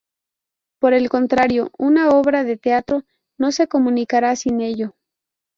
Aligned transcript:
Por 0.79 0.93
el 0.95 1.09
contrario, 1.09 1.69
una 1.77 2.09
obra 2.09 2.43
de 2.43 2.57
teatro 2.57 3.03
no 3.37 3.51
se 3.51 3.67
comunicará 3.67 4.35
sin 4.35 4.59
ello. 4.61 4.95